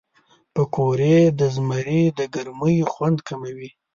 [0.53, 3.69] پکورې د زمري د ګرمۍ خوند کموي